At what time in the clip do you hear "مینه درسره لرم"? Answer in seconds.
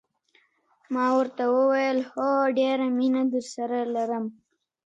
2.97-4.25